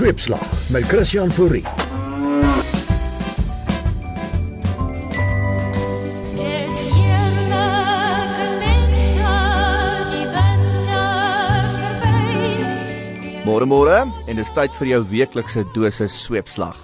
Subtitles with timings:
[0.00, 1.60] Sweepslag met Christian Fourie.
[13.44, 16.80] Môre môre en dis tyd vir jou weeklikse dosis sweepslag.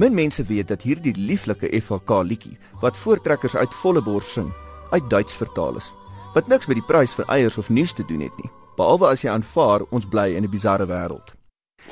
[0.00, 4.48] Min mense weet dat hierdie lieflike FHK liedjie wat voortrekkers uit volle bors sing,
[4.96, 5.92] uit Duits vertaal is.
[6.32, 9.20] Wat niks met die prys vir eiers of nuus te doen het nie, behalwe as
[9.20, 11.36] jy aanvaar ons bly in 'n bizarre wêreld.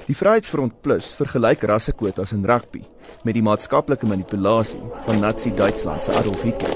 [0.07, 2.83] Die Vryheidsfront Plus vergelyk rassekwotas in rugby
[3.25, 6.75] met die maatskaplike manipulasie van Nazi Duitsland se Adolf Hitler.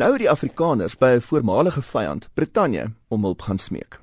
[0.00, 4.00] Nou het die Afrikaners by 'n voormalige vyand, Brittanje, om hulp gaan smeek.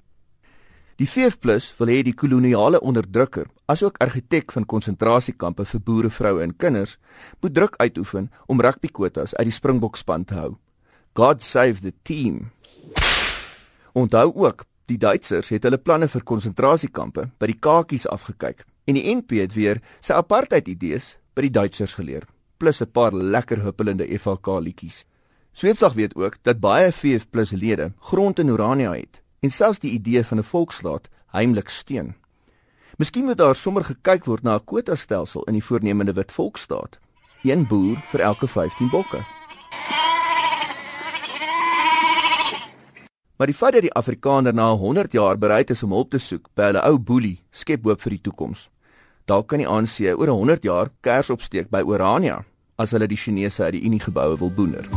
[0.96, 1.38] Die VF+
[1.78, 6.98] wil hê die koloniale onderdrukker, asook argitek van konsentrasiekampe vir boere, vroue en kinders,
[7.40, 10.56] moet druk uitoefen om rugbykwotas uit die Springbokspan te hou.
[11.14, 12.52] God save the team.
[13.98, 19.08] Onthou ook, die Duitsers het hulle planne vir konsentrasiekampe by die kakies afgekyk en die
[19.10, 22.28] NP het weer sy apartheid idees by die Duitsers geleer,
[22.62, 25.04] plus 'n paar lekker huppelende FHK liedjies.
[25.52, 30.24] Sweetsag weet ook dat baie VF+ lede grond in Orania het en selfs die idee
[30.24, 32.16] van 'n volkslaat heimlik steun.
[32.98, 37.00] Miskien moet daar sommer gekyk word na 'n kwotastelsel in die voornemende wit volksstaat.
[37.44, 39.37] Een boer vir elke 15 bokke.
[43.38, 46.48] Maar die feit dat die Afrikaner na 100 jaar bereid is om hulp te soek
[46.58, 48.66] by hulle ou boelie, skep hoop vir die toekoms.
[49.30, 52.42] Dalk kan die ANC oor 100 jaar kers opsteek by Orania
[52.78, 54.90] as hulle die Chinese uit die Unie geboue wil boener.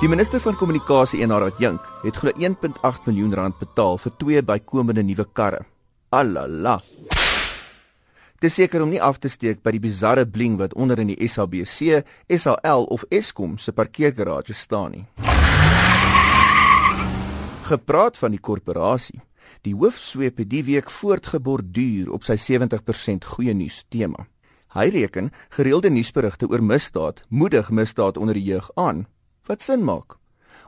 [0.00, 4.42] Die minister van kommunikasie en Harald Jink het glo 1.8 miljoen rand betaal vir twee
[4.42, 5.66] bykomende nuwe karre.
[6.08, 6.80] Alala.
[8.40, 11.28] Dis seker om nie af te steek by die bizarre bling wat onder in die
[11.28, 15.02] SABC, SAL of Eskom se parkeergarage staan nie.
[17.68, 19.20] Gepraat van die korporasie.
[19.60, 24.24] Die hoofsweep het die week voortgeborduur op sy 70% goeie nuus tema.
[24.72, 29.04] Hy reken gereelde nuusberigte oor misdaad moedig misdaad onder die jeug aan.
[29.50, 30.16] Wat sin maak?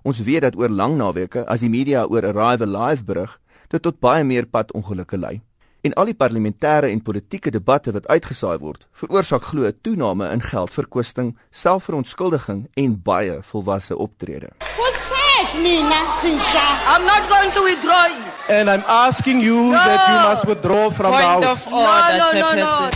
[0.04, 3.38] Ons weet dat oor lang naweke as die media oor Arrive Alive berig,
[3.72, 5.40] dit tot baie meer padongelukke lei.
[5.82, 10.42] En al die parlementêre en politieke debatte wat uitgesaai word, veroorsaak glo 'n toename in
[10.42, 14.48] geldverkwisting, selfverontskuldiging en baie volwasse optrede.
[14.58, 16.66] Protect mina Sinsha.
[16.94, 18.22] I'm not going to withdraw you.
[18.58, 19.72] And I'm asking you No.
[19.72, 21.66] that you must withdraw from the Point house.
[21.66, 22.88] of order, no, no, no, no.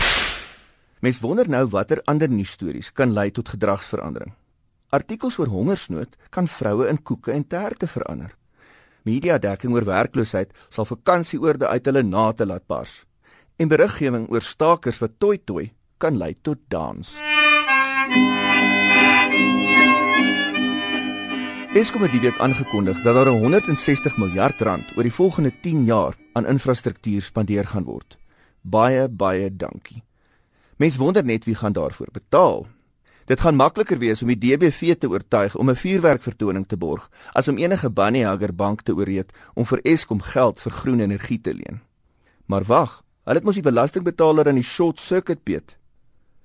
[1.00, 4.32] Mens wonder nou watter ander nuusstories kan lei tot gedragsverandering.
[4.90, 8.30] Artikels oor hongersnood kan vroue in koeke en terte verander.
[9.06, 13.04] Media dekking oor werkloosheid sal vakansieoorde uit hulle nate laat bars.
[13.56, 15.68] En beriggewing oor stakers wat toi toi
[16.02, 17.14] kan lei tot dans.
[21.76, 26.16] Eskom het die week aangekondig dat daar 160 miljard rand oor die volgende 10 jaar
[26.32, 28.18] aan infrastruktuur spandeer gaan word.
[28.62, 30.02] Baie baie dankie.
[30.76, 32.66] Mens wonder net wie gaan daarvoor betaal.
[33.26, 37.48] Dit gaan makliker wees om die DBV te oortuig om 'n vuurwerkvertoning te borg as
[37.48, 41.54] om enige Bunny Hugger bank te ooreed om vir Eskom geld vir groen energie te
[41.54, 41.80] leen.
[42.46, 45.76] Maar wag, hulle het mos die belastingbetaler aan die short circuit beet.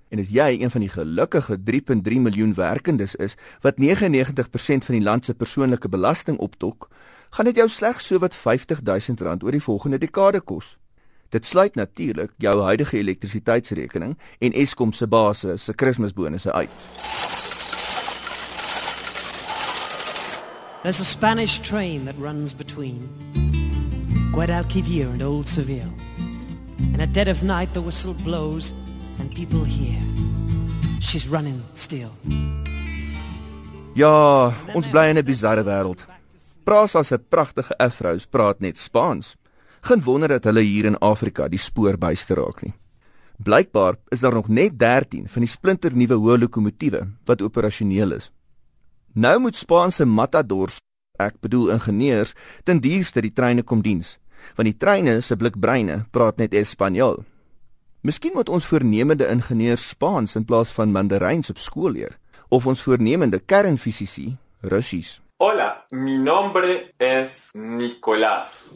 [0.10, 5.04] En as jy een van die gelukkige 3.3 miljoen werkendes is wat 99% van die
[5.04, 6.90] land se persoonlike belasting optok,
[7.30, 10.81] gaan dit jou slegs sowat R50000 oor die volgende dekade kos.
[11.32, 16.70] Dit sluit natuurlik jou huidige elektrisiteitsrekening en Eskom se base se Kersbonusse uit.
[20.82, 23.10] There's a Spanish train that runs between
[24.32, 25.94] Guadalquivir and Old Seville.
[26.94, 28.74] And at dead of night the whistle blows
[29.20, 30.02] and people hear
[31.00, 32.12] she's running still.
[33.94, 36.06] Ja, ons bly in 'n bizarre wêreld.
[36.64, 39.36] Prasa se pragtige afrous praat net Spaans.
[39.82, 42.74] Geen wonder dat hulle hier in Afrika die spoor byste raak nie.
[43.42, 48.30] Blykbaar is daar nog net 13 van die splinternuwe hoë lokomotiewe wat operasioneel is.
[49.14, 50.78] Nou moet Spaanse matadors,
[51.18, 54.20] ek bedoel ingenieurs, ten duurste die treine kom diens,
[54.56, 57.24] want die treine se blikbreine praat net Espanjol.
[58.06, 62.18] Miskien moet ons voornemende ingenieurs Spaans in plaas van Mandaryns op skool leer,
[62.50, 65.20] of ons voornemende kernfisici Russies.
[65.42, 68.70] Hola, mi nombre es Nicolás.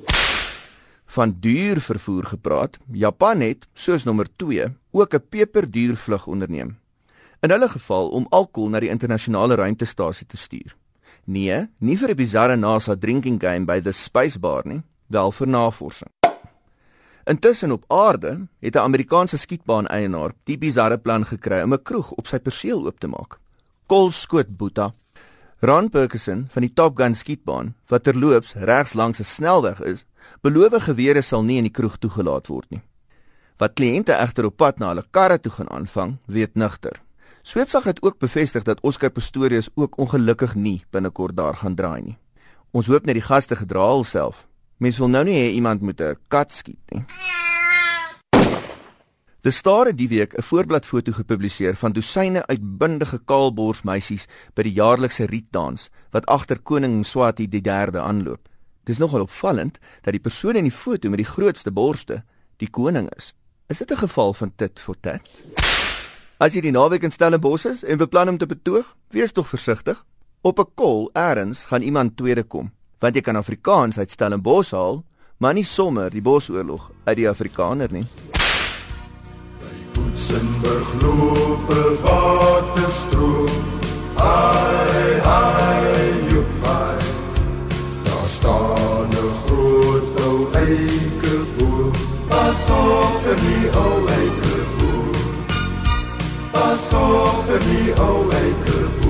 [1.05, 6.77] Van duur vervoer gepraat, Japan het, soos nommer 2, ook 'n peperduur vlug onderneem.
[7.39, 10.75] In hulle geval om alkohol na die internasionale ruimtestasie te stuur.
[11.23, 15.47] Nee, nie vir 'n bizarre NASA drinking game by the Space Bar nie, wel vir
[15.47, 16.09] navorsing.
[17.25, 22.27] Intussen op aarde het 'n Amerikaanse skietbaan-eienaar die bizarre plan gekry om 'n kroeg op
[22.27, 23.39] sy perseel oop te maak.
[23.85, 24.93] Kol skoot Boeta.
[25.59, 30.05] Ron Perkison van die Top Gun skietbaan, wat terloops regs langs 'n snelweg is,
[30.41, 32.81] beloof gewere sal nie in die kroeg toegelaat word nie.
[33.57, 37.01] Wat kliënte egter op pad na hulle karre toe gaan aanvang, weet nigter.
[37.41, 42.17] Sweepsag het ook bevestig dat Oscar Pistorius ook ongelukkig nie binnekort daar gaan draai nie.
[42.71, 44.47] Ons hoop net die gaste gedra alself.
[44.77, 47.05] Mens wil nou nie hê iemand moet 'n kat skiet nie.
[49.45, 54.73] Die Star het die week 'n voorbladfoto gepubliseer van dosyne uitbundige kaalbors meisies by die
[54.73, 58.49] jaarlikse rietdans wat agter koning Swati III aanloop.
[58.85, 62.21] Dis nogal opvallend dat die persoon in die foto met die grootste borste
[62.61, 63.33] die koning is.
[63.67, 65.29] Is dit 'n geval van tit vir tat?
[66.37, 70.05] As jy die naweek in Stellenbosch is en beplan om te betoog, wees tog versigtig.
[70.41, 75.03] Op 'n kol eers gaan iemand tweede kom, want jy kan Afrikaans uit Stellenbosch haal,
[75.37, 78.05] maar nie sommer die Bosoorlog uit die Afrikaner nie.
[79.93, 83.24] Poetsenburg loop 'n waterstroom.
[90.75, 91.91] Ou eikeboom.
[92.27, 95.15] Pas op vir die ou eikeboom.
[96.51, 99.04] Pas op vir die ou eikeboom.